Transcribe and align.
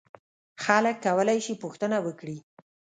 خلک 0.63 0.97
کولای 1.07 1.39
شي 1.45 1.53
پوښتنه 1.63 1.97
وکړي. 2.05 2.37